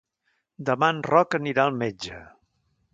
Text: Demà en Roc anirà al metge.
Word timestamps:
Demà 0.69 0.89
en 0.95 1.03
Roc 1.09 1.39
anirà 1.41 1.67
al 1.69 1.79
metge. 1.85 2.27